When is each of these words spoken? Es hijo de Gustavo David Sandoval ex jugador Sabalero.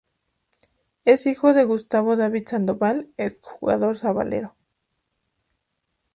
Es 1.05 1.27
hijo 1.27 1.53
de 1.53 1.63
Gustavo 1.63 2.15
David 2.15 2.47
Sandoval 2.47 3.11
ex 3.17 3.39
jugador 3.39 3.95
Sabalero. 3.95 4.55